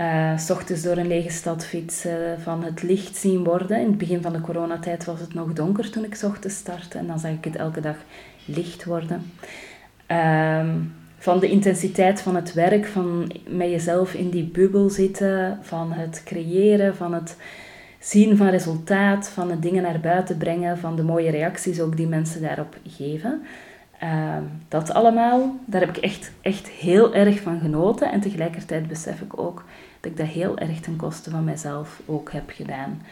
uh, 0.00 0.38
s 0.38 0.50
ochtends 0.50 0.82
door 0.82 0.96
een 0.96 1.06
lege 1.06 1.30
stad 1.30 1.64
fietsen, 1.64 2.40
van 2.40 2.64
het 2.64 2.82
licht 2.82 3.16
zien 3.16 3.44
worden. 3.44 3.80
In 3.80 3.86
het 3.86 3.98
begin 3.98 4.22
van 4.22 4.32
de 4.32 4.40
coronatijd 4.40 5.04
was 5.04 5.20
het 5.20 5.34
nog 5.34 5.52
donker 5.52 5.90
toen 5.90 6.04
ik 6.04 6.14
s 6.14 6.22
ochtends 6.22 6.56
startte 6.56 6.98
en 6.98 7.06
dan 7.06 7.18
zag 7.18 7.30
ik 7.30 7.44
het 7.44 7.56
elke 7.56 7.80
dag 7.80 7.96
licht 8.44 8.84
worden. 8.84 9.32
Ehm, 10.06 10.68
van 11.18 11.40
de 11.40 11.50
intensiteit 11.50 12.20
van 12.20 12.34
het 12.34 12.52
werk, 12.52 12.86
van 12.86 13.32
met 13.48 13.70
jezelf 13.70 14.14
in 14.14 14.30
die 14.30 14.44
bubbel 14.44 14.90
zitten, 14.90 15.58
van 15.62 15.92
het 15.92 16.22
creëren, 16.24 16.96
van 16.96 17.14
het 17.14 17.36
zien 17.98 18.36
van 18.36 18.48
resultaat, 18.48 19.28
van 19.28 19.50
het 19.50 19.62
dingen 19.62 19.82
naar 19.82 20.00
buiten 20.00 20.36
brengen, 20.36 20.78
van 20.78 20.96
de 20.96 21.02
mooie 21.02 21.30
reacties 21.30 21.80
ook 21.80 21.96
die 21.96 22.06
mensen 22.06 22.42
daarop 22.42 22.76
geven. 22.86 23.42
Ehm, 24.02 24.42
dat 24.68 24.92
allemaal, 24.92 25.56
daar 25.64 25.80
heb 25.80 25.96
ik 25.96 26.02
echt, 26.02 26.32
echt 26.40 26.68
heel 26.68 27.14
erg 27.14 27.40
van 27.40 27.60
genoten. 27.60 28.12
En 28.12 28.20
tegelijkertijd 28.20 28.88
besef 28.88 29.20
ik 29.20 29.38
ook 29.38 29.64
dat 30.00 30.10
ik 30.10 30.16
dat 30.16 30.26
heel 30.26 30.58
erg 30.58 30.80
ten 30.80 30.96
koste 30.96 31.30
van 31.30 31.44
mezelf 31.44 32.00
ook 32.06 32.32
heb 32.32 32.50
gedaan. 32.50 33.02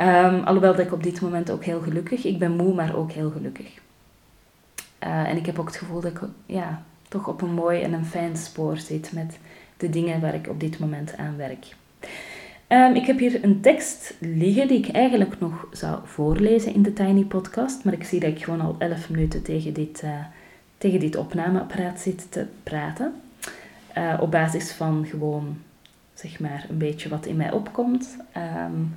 Um, 0.00 0.42
alhoewel 0.44 0.72
dat 0.76 0.86
ik 0.86 0.92
op 0.92 1.02
dit 1.02 1.20
moment 1.20 1.50
ook 1.50 1.64
heel 1.64 1.80
gelukkig, 1.80 2.24
ik 2.24 2.38
ben 2.38 2.56
moe, 2.56 2.74
maar 2.74 2.96
ook 2.96 3.12
heel 3.12 3.30
gelukkig. 3.30 3.66
Uh, 5.04 5.28
en 5.28 5.36
ik 5.36 5.46
heb 5.46 5.58
ook 5.58 5.66
het 5.66 5.76
gevoel 5.76 6.00
dat 6.00 6.10
ik 6.10 6.20
ja, 6.46 6.82
toch 7.08 7.28
op 7.28 7.42
een 7.42 7.54
mooi 7.54 7.82
en 7.82 7.92
een 7.92 8.06
fijn 8.06 8.36
spoor 8.36 8.76
zit 8.76 9.12
met 9.12 9.38
de 9.76 9.90
dingen 9.90 10.20
waar 10.20 10.34
ik 10.34 10.48
op 10.48 10.60
dit 10.60 10.78
moment 10.78 11.16
aan 11.16 11.36
werk. 11.36 11.66
Um, 12.72 12.94
ik 12.94 13.06
heb 13.06 13.18
hier 13.18 13.44
een 13.44 13.60
tekst 13.60 14.14
liggen 14.18 14.68
die 14.68 14.78
ik 14.78 14.88
eigenlijk 14.88 15.40
nog 15.40 15.66
zou 15.72 15.98
voorlezen 16.04 16.74
in 16.74 16.82
de 16.82 16.92
Tiny 16.92 17.24
Podcast, 17.24 17.84
maar 17.84 17.92
ik 17.92 18.04
zie 18.04 18.20
dat 18.20 18.30
ik 18.30 18.44
gewoon 18.44 18.60
al 18.60 18.76
11 18.78 19.10
minuten 19.10 19.42
tegen 19.42 19.72
dit, 19.72 20.02
uh, 20.04 20.24
tegen 20.78 21.00
dit 21.00 21.16
opnameapparaat 21.16 22.00
zit 22.00 22.26
te 22.32 22.46
praten. 22.62 23.14
Uh, 23.98 24.18
op 24.20 24.30
basis 24.30 24.72
van 24.72 25.06
gewoon, 25.06 25.58
zeg 26.14 26.40
maar, 26.40 26.66
een 26.68 26.78
beetje 26.78 27.08
wat 27.08 27.26
in 27.26 27.36
mij 27.36 27.52
opkomt. 27.52 28.16
Um, 28.66 28.94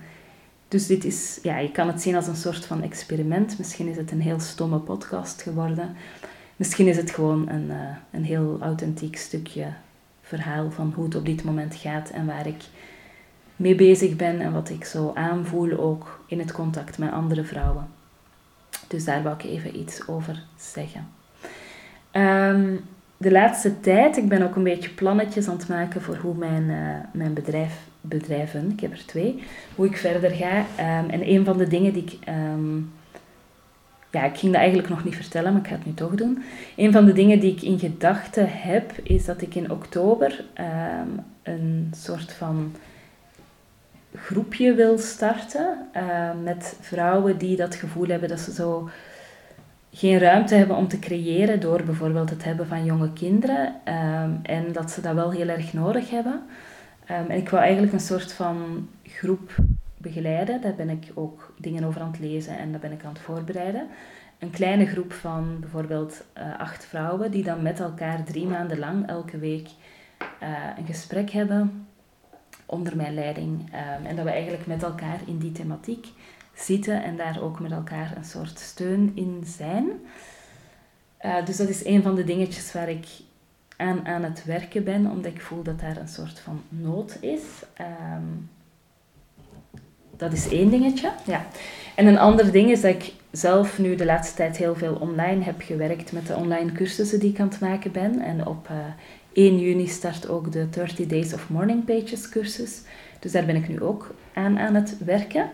dus 0.68 0.88
dit 0.88 1.06
is, 1.06 1.39
ja, 1.42 1.58
je 1.58 1.72
kan 1.72 1.88
het 1.88 2.01
zien 2.01 2.15
als 2.15 2.27
een 2.27 2.36
soort 2.36 2.65
van 2.65 2.84
experiment. 2.84 3.58
Misschien 3.58 3.88
is 3.88 3.98
het 3.98 4.12
een 4.12 4.22
heel 4.22 4.39
stomme 4.39 4.80
podcast 4.80 5.42
geworden. 5.42 5.96
Misschien 6.56 6.88
is 6.88 6.98
het 6.98 7.12
gewoon 7.12 7.50
een, 7.50 7.65
uh, 7.70 7.96
een 8.12 8.24
heel 8.24 8.58
authentiek 8.62 9.18
stukje 9.18 9.65
verhaal 10.22 10.72
van 10.72 10.94
hoe 10.96 11.06
het 11.06 11.15
op 11.15 11.25
dit 11.25 11.44
moment 11.44 11.75
gaat 11.75 12.10
en 12.10 12.25
waar 12.25 12.48
ik 12.48 12.62
mee 13.63 13.75
bezig 13.75 14.15
ben 14.15 14.39
en 14.39 14.53
wat 14.53 14.70
ik 14.70 14.86
zo 14.86 15.12
aanvoel 15.13 15.77
ook 15.77 16.20
in 16.25 16.39
het 16.39 16.51
contact 16.51 16.98
met 16.98 17.12
andere 17.12 17.43
vrouwen. 17.43 17.88
Dus 18.88 19.05
daar 19.05 19.24
wil 19.24 19.32
ik 19.32 19.43
even 19.43 19.79
iets 19.79 20.08
over 20.08 20.43
zeggen. 20.58 21.08
Um, 22.12 22.79
de 23.17 23.32
laatste 23.32 23.79
tijd, 23.79 24.17
ik 24.17 24.29
ben 24.29 24.41
ook 24.41 24.55
een 24.55 24.63
beetje 24.63 24.89
plannetjes 24.89 25.48
aan 25.48 25.58
het 25.58 25.67
maken 25.67 26.01
voor 26.01 26.15
hoe 26.15 26.36
mijn, 26.36 26.63
uh, 26.63 26.77
mijn 27.12 27.34
bedrijf, 27.34 27.77
bedrijven, 28.01 28.72
ik 28.72 28.79
heb 28.79 28.91
er 28.91 29.05
twee, 29.05 29.43
hoe 29.75 29.86
ik 29.86 29.98
verder 29.98 30.32
ga. 30.32 30.58
Um, 30.58 31.10
en 31.10 31.29
een 31.29 31.46
van 31.46 31.58
de 31.58 31.67
dingen 31.67 31.93
die 31.93 32.03
ik, 32.03 32.27
um, 32.29 32.91
ja, 34.12 34.24
ik 34.24 34.38
ging 34.38 34.51
dat 34.51 34.62
eigenlijk 34.62 34.89
nog 34.89 35.03
niet 35.03 35.15
vertellen, 35.15 35.51
maar 35.51 35.62
ik 35.62 35.67
ga 35.67 35.75
het 35.75 35.86
nu 35.86 35.93
toch 35.93 36.15
doen. 36.15 36.43
Een 36.75 36.91
van 36.91 37.05
de 37.05 37.13
dingen 37.13 37.39
die 37.39 37.51
ik 37.51 37.62
in 37.62 37.79
gedachten 37.79 38.48
heb, 38.50 38.91
is 39.03 39.25
dat 39.25 39.41
ik 39.41 39.55
in 39.55 39.72
oktober 39.72 40.46
een 41.43 41.91
soort 41.96 42.34
van 42.34 42.74
groepje 44.15 44.74
wil 44.74 44.98
starten 44.98 45.77
uh, 45.96 46.29
met 46.43 46.77
vrouwen 46.79 47.38
die 47.38 47.55
dat 47.55 47.75
gevoel 47.75 48.08
hebben 48.08 48.29
dat 48.29 48.39
ze 48.39 48.53
zo 48.53 48.89
geen 49.91 50.17
ruimte 50.17 50.55
hebben 50.55 50.75
om 50.75 50.88
te 50.88 51.00
creëren 51.00 51.60
door 51.60 51.84
bijvoorbeeld 51.84 52.29
het 52.29 52.43
hebben 52.43 52.67
van 52.67 52.86
jonge 52.86 53.13
kinderen 53.13 53.67
um, 53.67 54.39
en 54.43 54.72
dat 54.72 54.91
ze 54.91 55.01
dat 55.01 55.13
wel 55.15 55.32
heel 55.32 55.48
erg 55.48 55.74
nodig 55.74 56.10
hebben. 56.10 56.41
Um, 57.12 57.29
en 57.29 57.38
ik 57.38 57.50
wil 57.50 57.60
eigenlijk 57.60 57.93
een 57.93 58.00
soort 58.00 58.34
van 58.34 58.88
groep 59.03 59.55
begeleiden. 59.98 60.62
Daar 60.62 60.75
ben 60.75 60.89
ik 60.89 61.12
ook 61.13 61.53
dingen 61.58 61.84
over 61.84 62.01
aan 62.01 62.12
het 62.12 62.20
lezen 62.20 62.58
en 62.58 62.72
daar 62.72 62.79
ben 62.79 62.91
ik 62.91 63.03
aan 63.03 63.13
het 63.13 63.22
voorbereiden. 63.22 63.88
Een 64.39 64.51
kleine 64.51 64.86
groep 64.86 65.13
van 65.13 65.58
bijvoorbeeld 65.60 66.24
uh, 66.38 66.60
acht 66.60 66.86
vrouwen 66.86 67.32
die 67.32 67.43
dan 67.43 67.62
met 67.62 67.79
elkaar 67.79 68.24
drie 68.24 68.48
maanden 68.48 68.79
lang 68.79 69.08
elke 69.08 69.38
week 69.38 69.67
uh, 70.43 70.50
een 70.77 70.86
gesprek 70.86 71.29
hebben 71.29 71.88
onder 72.65 72.96
mijn 72.96 73.13
leiding. 73.13 73.60
Um, 73.60 74.05
en 74.05 74.15
dat 74.15 74.25
we 74.25 74.32
eigenlijk 74.32 74.65
met 74.65 74.84
elkaar 74.84 75.20
in 75.25 75.38
die 75.38 75.51
thematiek 75.51 76.08
zitten 76.53 77.03
en 77.03 77.17
daar 77.17 77.41
ook 77.41 77.60
met 77.60 77.72
elkaar 77.72 78.13
een 78.17 78.25
soort 78.25 78.60
steun 78.60 79.12
in 79.15 79.43
zijn. 79.46 79.86
Uh, 81.25 81.46
dus 81.46 81.58
dat 81.58 81.70
is 81.70 81.86
een 81.86 82.01
van 82.01 82.15
de 82.15 82.24
dingetjes 82.24 82.72
waar 82.72 82.89
ik 82.89 83.05
aan, 83.77 84.08
aan 84.08 84.24
het 84.24 84.46
werken 84.46 84.84
ben, 84.84 85.12
omdat 85.12 85.32
ik 85.32 85.41
voel 85.41 85.63
dat 85.63 85.79
daar 85.79 85.98
een 85.98 86.08
soort 86.08 86.39
van 86.39 86.62
nood 86.70 87.17
is. 87.22 87.41
Um, 88.17 88.50
dat 90.17 90.34
is 90.34 90.50
één 90.50 90.70
dingetje. 90.70 91.12
Ja. 91.25 91.46
En 91.96 92.08
een 92.08 92.17
ander 92.17 92.51
ding 92.51 92.70
is 92.70 92.82
dat 92.82 92.91
ik 92.91 93.13
zelf 93.32 93.79
nu 93.79 93.96
de 93.96 94.05
laatste 94.05 94.36
tijd 94.36 94.58
heel 94.58 94.75
veel 94.75 94.96
online 94.96 95.43
heb 95.43 95.62
gewerkt 95.62 96.12
met 96.12 96.27
de 96.27 96.36
online 96.36 96.72
cursussen 96.72 97.20
die 97.20 97.32
ik 97.32 97.39
aan 97.39 97.48
het 97.48 97.60
maken 97.60 97.91
ben. 97.91 98.22
En 98.22 98.48
op 98.48 98.67
uh, 98.72 98.77
1 99.34 99.60
juni 99.60 99.88
start 99.88 100.28
ook 100.28 100.52
de 100.52 100.70
30 100.70 101.08
Days 101.08 101.34
of 101.34 101.50
Morning 101.50 101.86
Pages 101.86 102.30
cursus. 102.30 102.82
Dus 103.20 103.32
daar 103.32 103.46
ben 103.46 103.56
ik 103.56 103.68
nu 103.68 103.82
ook 103.82 104.13
aan 104.34 104.60
aan 104.60 104.75
het 104.75 104.98
werken. 105.06 105.50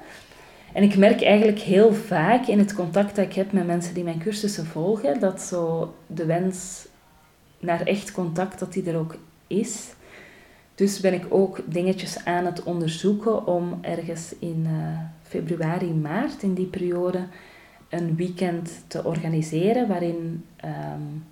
En 0.73 0.83
ik 0.83 0.97
merk 0.97 1.21
eigenlijk 1.21 1.59
heel 1.59 1.93
vaak 1.93 2.47
in 2.47 2.59
het 2.59 2.73
contact 2.73 3.15
dat 3.15 3.25
ik 3.25 3.33
heb 3.33 3.51
met 3.51 3.65
mensen 3.65 3.93
die 3.93 4.03
mijn 4.03 4.19
cursussen 4.19 4.65
volgen, 4.65 5.19
dat 5.19 5.41
zo 5.41 5.93
de 6.07 6.25
wens 6.25 6.87
naar 7.59 7.81
echt 7.81 8.11
contact, 8.11 8.59
dat 8.59 8.73
die 8.73 8.89
er 8.89 8.97
ook 8.97 9.15
is. 9.47 9.93
Dus 10.75 10.99
ben 10.99 11.13
ik 11.13 11.25
ook 11.29 11.59
dingetjes 11.65 12.25
aan 12.25 12.45
het 12.45 12.63
onderzoeken 12.63 13.47
om 13.47 13.77
ergens 13.81 14.35
in 14.39 14.67
uh, 14.69 14.99
februari, 15.21 15.93
maart, 15.93 16.43
in 16.43 16.53
die 16.53 16.65
periode, 16.65 17.27
een 17.89 18.15
weekend 18.15 18.71
te 18.87 19.03
organiseren 19.03 19.87
waarin 19.87 20.45
um, 20.65 21.23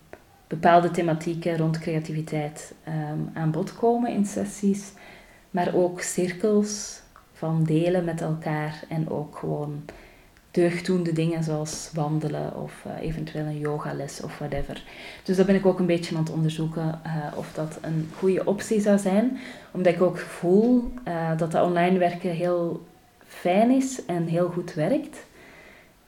bepaalde 0.48 0.92
thematieken 0.92 1.58
rond 1.58 1.80
creativiteit 1.80 2.74
um, 2.88 3.30
aan 3.34 3.51
bod 3.51 3.75
komen 3.75 4.12
in 4.12 4.25
sessies, 4.25 4.92
maar 5.51 5.74
ook 5.74 6.01
cirkels 6.01 7.01
van 7.34 7.63
delen 7.63 8.04
met 8.04 8.22
elkaar 8.22 8.84
en 8.89 9.10
ook 9.10 9.38
gewoon 9.38 9.84
deugddoende 10.51 11.13
dingen 11.13 11.44
zoals 11.44 11.89
wandelen 11.94 12.56
of 12.56 12.84
uh, 12.88 13.08
eventueel 13.08 13.46
een 13.46 13.60
yogales 13.60 14.22
of 14.22 14.38
whatever. 14.38 14.84
Dus 15.24 15.38
dat 15.38 15.46
ben 15.46 15.56
ik 15.56 15.66
ook 15.66 15.80
een 15.80 15.86
beetje 15.86 16.16
aan 16.16 16.24
het 16.24 16.32
onderzoeken 16.32 17.01
uh, 17.06 17.38
of 17.38 17.54
dat 17.54 17.77
een 17.82 18.10
goede 18.18 18.46
optie 18.46 18.82
zou 18.82 18.98
zijn, 18.98 19.38
omdat 19.72 19.94
ik 19.94 20.01
ook 20.01 20.18
voel 20.18 20.94
uh, 21.08 21.38
dat 21.38 21.51
dat 21.51 21.66
online 21.66 21.98
werken 21.98 22.30
heel 22.30 22.86
fijn 23.27 23.72
is 23.72 24.06
en 24.06 24.25
heel 24.25 24.50
goed 24.50 24.74
werkt. 24.74 25.25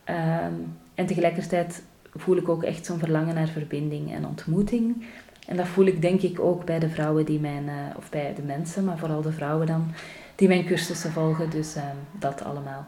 Um, 0.06 0.78
en 0.96 1.06
tegelijkertijd 1.06 1.84
voel 2.16 2.38
ik 2.38 2.50
ook 2.50 2.64
echt 2.64 2.86
zo'n 2.86 3.00
verlangen 3.00 3.36
naar 3.36 3.48
verbinding 3.48 4.14
en 4.14 4.26
ontmoeting. 4.26 5.06
En 5.48 5.58
dat 5.58 5.68
voel 5.68 5.86
ik 5.86 6.02
denk 6.02 6.22
ik 6.22 6.40
ook 6.40 6.66
bij 6.66 6.80
de 6.80 6.90
vrouwen 6.90 7.26
die 7.26 7.40
mijn, 7.40 7.64
uh, 7.64 7.74
of 7.98 8.10
bij 8.10 8.34
de 8.36 8.42
mensen, 8.42 8.86
maar 8.86 8.98
vooral 8.98 9.22
de 9.22 9.32
vrouwen 9.32 9.68
dan, 9.68 9.92
die 10.36 10.48
mijn 10.48 10.66
cursussen 10.66 11.12
volgen. 11.12 11.50
Dus 11.50 11.76
uh, 11.76 11.84
dat 12.20 12.44
allemaal. 12.44 12.86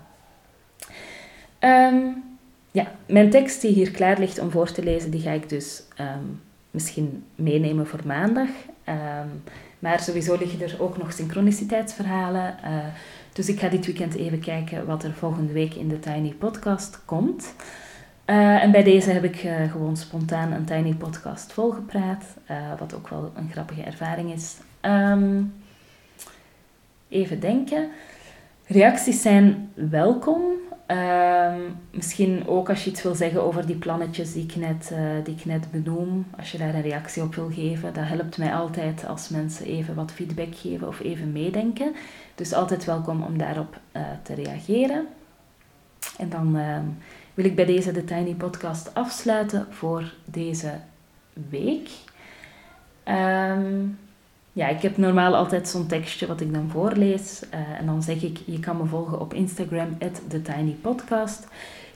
Um, 1.59 2.23
ja, 2.71 2.91
mijn 3.05 3.29
tekst 3.29 3.61
die 3.61 3.71
hier 3.71 3.91
klaar 3.91 4.19
ligt 4.19 4.39
om 4.39 4.51
voor 4.51 4.71
te 4.71 4.83
lezen, 4.83 5.11
die 5.11 5.21
ga 5.21 5.31
ik 5.31 5.49
dus 5.49 5.83
um, 5.99 6.41
misschien 6.71 7.23
meenemen 7.35 7.87
voor 7.87 8.01
maandag. 8.05 8.49
Maar 9.79 9.99
sowieso 9.99 10.37
liggen 10.37 10.61
er 10.61 10.75
ook 10.79 10.97
nog 10.97 11.13
synchroniciteitsverhalen. 11.13 12.55
Uh, 12.63 12.85
dus 13.33 13.49
ik 13.49 13.59
ga 13.59 13.67
dit 13.67 13.85
weekend 13.85 14.15
even 14.15 14.39
kijken 14.39 14.85
wat 14.85 15.03
er 15.03 15.13
volgende 15.13 15.53
week 15.53 15.73
in 15.73 15.87
de 15.87 15.99
Tiny 15.99 16.33
Podcast 16.33 16.99
komt. 17.05 17.53
Uh, 18.31 18.63
en 18.63 18.71
bij 18.71 18.83
deze 18.83 19.09
heb 19.11 19.23
ik 19.23 19.43
uh, 19.43 19.71
gewoon 19.71 19.97
spontaan 19.97 20.51
een 20.51 20.65
tiny 20.65 20.93
podcast 20.93 21.53
volgepraat, 21.53 22.23
uh, 22.51 22.57
wat 22.79 22.95
ook 22.95 23.07
wel 23.07 23.31
een 23.35 23.49
grappige 23.51 23.81
ervaring 23.81 24.33
is. 24.33 24.57
Um, 24.81 25.53
even 27.09 27.39
denken. 27.39 27.89
Reacties 28.65 29.21
zijn 29.21 29.71
welkom. 29.73 30.41
Um, 30.87 31.77
misschien 31.91 32.47
ook 32.47 32.69
als 32.69 32.83
je 32.83 32.89
iets 32.89 33.03
wil 33.03 33.15
zeggen 33.15 33.43
over 33.43 33.65
die 33.65 33.75
plannetjes 33.75 34.33
die 34.33 34.43
ik, 34.43 34.55
net, 34.55 34.93
die 35.23 35.35
ik 35.35 35.45
net 35.45 35.71
benoem. 35.71 36.25
Als 36.37 36.51
je 36.51 36.57
daar 36.57 36.73
een 36.73 36.81
reactie 36.81 37.23
op 37.23 37.35
wil 37.35 37.49
geven. 37.49 37.93
Dat 37.93 38.07
helpt 38.07 38.37
mij 38.37 38.53
altijd 38.53 39.07
als 39.07 39.29
mensen 39.29 39.65
even 39.65 39.95
wat 39.95 40.11
feedback 40.11 40.55
geven 40.55 40.87
of 40.87 40.99
even 40.99 41.31
meedenken. 41.31 41.95
Dus 42.35 42.53
altijd 42.53 42.85
welkom 42.85 43.23
om 43.23 43.37
daarop 43.37 43.79
te 44.23 44.33
reageren. 44.33 45.07
En 46.17 46.29
dan 46.29 46.57
wil 47.33 47.45
ik 47.45 47.55
bij 47.55 47.65
deze 47.65 47.91
de 47.91 48.03
Tiny 48.03 48.33
Podcast 48.33 48.93
afsluiten 48.93 49.67
voor 49.69 50.13
deze 50.25 50.71
week. 51.49 51.89
Um, 53.05 53.97
ja, 54.53 54.67
ik 54.67 54.81
heb 54.81 54.97
normaal 54.97 55.35
altijd 55.35 55.67
zo'n 55.67 55.87
tekstje 55.87 56.27
wat 56.27 56.41
ik 56.41 56.53
dan 56.53 56.69
voorlees. 56.69 57.43
Uh, 57.53 57.79
en 57.79 57.85
dan 57.85 58.03
zeg 58.03 58.21
ik, 58.23 58.39
je 58.45 58.59
kan 58.59 58.77
me 58.77 58.85
volgen 58.85 59.19
op 59.19 59.33
Instagram, 59.33 59.97
TheTinyPodcast. 60.27 61.47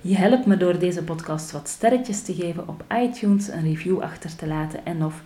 Je 0.01 0.15
helpt 0.15 0.45
me 0.45 0.57
door 0.57 0.79
deze 0.79 1.03
podcast 1.03 1.51
wat 1.51 1.67
sterretjes 1.67 2.21
te 2.21 2.33
geven 2.33 2.67
op 2.67 2.83
iTunes, 3.01 3.47
een 3.47 3.63
review 3.63 4.01
achter 4.01 4.35
te 4.35 4.47
laten 4.47 4.85
en 4.85 5.03
of 5.03 5.21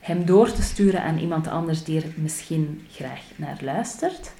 hem 0.00 0.24
door 0.24 0.52
te 0.52 0.62
sturen 0.62 1.02
aan 1.02 1.18
iemand 1.18 1.48
anders 1.48 1.84
die 1.84 2.02
er 2.02 2.12
misschien 2.14 2.86
graag 2.90 3.22
naar 3.36 3.58
luistert. 3.60 4.32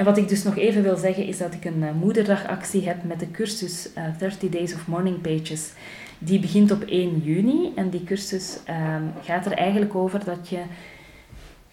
En 0.00 0.06
wat 0.06 0.18
ik 0.18 0.28
dus 0.28 0.42
nog 0.42 0.56
even 0.56 0.82
wil 0.82 0.96
zeggen 0.96 1.26
is 1.26 1.38
dat 1.38 1.54
ik 1.54 1.64
een 1.64 1.82
uh, 1.82 1.92
moederdagactie 1.92 2.88
heb 2.88 3.04
met 3.04 3.20
de 3.20 3.30
cursus 3.30 3.88
uh, 3.96 4.06
eh, 4.06 4.18
30 4.18 4.50
Days 4.50 4.74
of 4.74 4.86
Morning 4.86 5.20
Pages. 5.20 5.72
Die 6.18 6.40
begint 6.40 6.70
op 6.70 6.82
1 6.82 7.18
juni 7.18 7.72
en 7.74 7.90
die 7.90 8.04
cursus 8.04 8.58
um, 8.68 9.12
gaat 9.22 9.46
er 9.46 9.52
eigenlijk 9.52 9.94
over 9.94 10.24
dat 10.24 10.48
je 10.48 10.62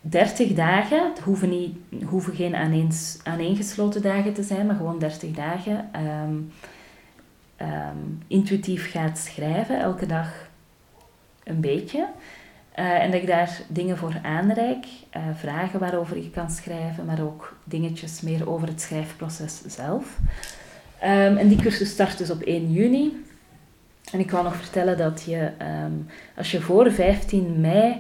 30 0.02 0.54
dagen, 0.54 1.10
het 1.10 1.20
hoeven, 1.20 1.50
niet, 1.50 1.78
hoeven 2.04 2.36
geen 2.36 2.56
aaneengesloten 3.24 4.02
dagen 4.02 4.34
te 4.34 4.44
zijn, 4.44 4.66
maar 4.66 4.76
gewoon 4.76 5.00
30 5.00 5.32
dagen, 5.32 5.90
um, 5.96 6.52
um, 7.62 8.22
intuïtief 8.28 8.92
gaat 8.92 9.18
schrijven, 9.18 9.80
elke 9.80 10.06
dag 10.06 10.50
een 11.44 11.60
beetje. 11.60 12.08
Uh, 12.80 13.04
en 13.04 13.12
dat 13.12 13.22
ik 13.22 13.28
daar 13.28 13.62
dingen 13.68 13.98
voor 13.98 14.20
aanreik, 14.24 14.86
uh, 15.18 15.24
vragen 15.36 15.80
waarover 15.80 16.18
je 16.18 16.30
kan 16.30 16.50
schrijven, 16.50 17.06
maar 17.06 17.22
ook 17.22 17.56
dingetjes 17.64 18.22
meer 18.22 18.50
over 18.50 18.68
het 18.68 18.82
schrijfproces 18.82 19.62
zelf. 19.66 20.18
Um, 21.04 21.38
en 21.38 21.48
die 21.48 21.62
cursus 21.62 21.90
start 21.90 22.18
dus 22.18 22.30
op 22.30 22.42
1 22.42 22.72
juni. 22.72 23.26
En 24.12 24.20
ik 24.20 24.32
wil 24.32 24.44
nog 24.44 24.56
vertellen 24.56 24.98
dat 24.98 25.24
je, 25.24 25.52
um, 25.86 26.08
als 26.36 26.52
je 26.52 26.62
voor 26.62 26.92
15 26.92 27.62
mei 27.62 27.96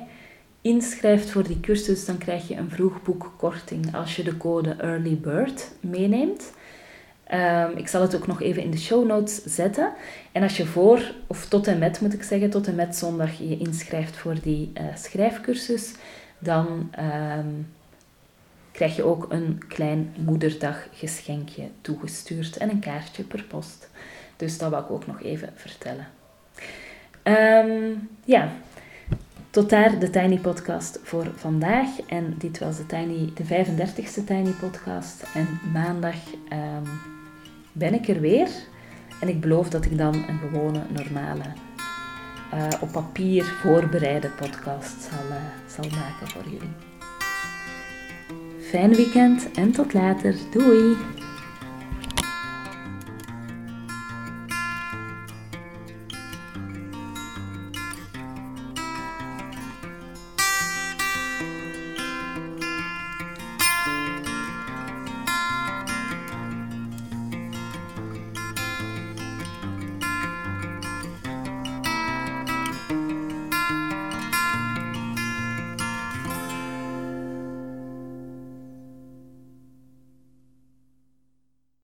inschrijft 0.62 1.30
voor 1.30 1.44
die 1.44 1.60
cursus, 1.60 2.06
dan 2.06 2.18
krijg 2.18 2.48
je 2.48 2.56
een 2.56 2.70
vroegboekkorting 2.70 3.96
als 3.96 4.16
je 4.16 4.24
de 4.24 4.38
code 4.38 4.76
Early 4.80 5.18
Bird 5.18 5.72
meeneemt. 5.80 6.54
Um, 7.34 7.78
ik 7.78 7.88
zal 7.88 8.02
het 8.02 8.16
ook 8.16 8.28
nog 8.28 8.42
even 8.42 8.64
in 8.64 8.72
de 8.72 8.78
show 8.78 9.08
notes 9.08 9.44
zetten. 9.44 9.94
En 10.32 10.44
als 10.44 10.58
je 10.58 10.66
voor, 10.66 11.12
of 11.28 11.46
tot 11.46 11.68
en 11.68 11.78
met 11.78 12.02
moet 12.02 12.14
ik 12.14 12.24
zeggen, 12.24 12.50
tot 12.50 12.68
en 12.68 12.76
met 12.76 12.96
zondag 12.96 13.38
je 13.38 13.58
inschrijft 13.58 14.18
voor 14.18 14.36
die 14.42 14.72
uh, 14.74 14.84
schrijfcursus, 14.96 15.94
dan 16.40 16.92
um, 17.00 17.68
krijg 18.72 18.96
je 18.96 19.04
ook 19.04 19.26
een 19.30 19.62
klein 19.68 20.14
moederdaggeschenkje 20.18 21.64
toegestuurd 21.82 22.58
en 22.58 22.70
een 22.70 22.80
kaartje 22.80 23.24
per 23.24 23.44
post. 23.44 23.90
Dus 24.36 24.58
dat 24.58 24.70
wil 24.70 24.80
ik 24.80 24.92
ook 24.92 25.08
nog 25.08 25.22
even 25.22 25.50
vertellen. 25.56 26.08
Um, 27.24 28.10
ja, 28.26 28.52
tot 29.50 29.70
daar 29.70 30.00
de 30.00 30.10
Tiny 30.10 30.38
Podcast 30.38 31.00
voor 31.04 31.32
vandaag. 31.36 31.88
En 32.08 32.36
dit 32.38 32.60
was 32.60 32.78
de, 32.78 32.86
Tiny, 32.86 33.34
de 33.34 33.44
35ste 33.44 34.24
Tiny 34.26 34.52
Podcast. 34.52 35.24
En 35.34 35.60
maandag 35.74 36.16
ben 37.78 37.94
ik 37.94 38.08
er 38.08 38.20
weer. 38.20 38.50
En 39.22 39.28
ik 39.28 39.42
beloof 39.42 39.70
dat 39.70 39.86
ik 39.86 39.98
dan 39.98 40.14
een 40.14 40.40
gewone, 40.40 40.82
normale, 40.90 41.44
uh, 42.54 42.68
op 42.82 42.92
papier 42.92 43.44
voorbereide 43.44 44.30
podcast 44.30 45.02
zal, 45.02 45.28
uh, 45.30 45.36
zal 45.68 46.00
maken 46.00 46.28
voor 46.28 46.44
jullie. 46.44 46.76
Fijn 48.60 48.94
weekend 48.94 49.52
en 49.52 49.72
tot 49.72 49.94
later. 49.94 50.36
Doei! 50.52 50.96